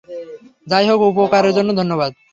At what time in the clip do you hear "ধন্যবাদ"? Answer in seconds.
1.79-2.11